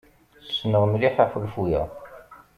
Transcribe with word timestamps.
Ssneɣ 0.47 0.83
mliḥ 0.87 1.15
aḥulfu-a. 1.23 1.81